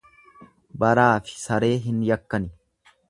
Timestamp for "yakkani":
2.09-2.51